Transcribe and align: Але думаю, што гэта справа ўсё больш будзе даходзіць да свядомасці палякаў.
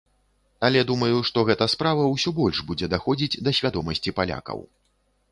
Але 0.67 0.79
думаю, 0.91 1.17
што 1.29 1.43
гэта 1.49 1.67
справа 1.73 2.07
ўсё 2.13 2.33
больш 2.39 2.61
будзе 2.69 2.89
даходзіць 2.93 3.39
да 3.49 3.53
свядомасці 3.59 4.15
палякаў. 4.21 4.65